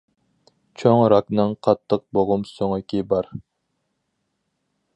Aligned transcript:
چوڭ 0.83 1.01
راكنىڭ 1.13 1.53
قاتتىق 1.67 2.03
بوغۇم 2.19 2.47
سۆڭىكى 2.53 3.03
بار. 3.13 3.29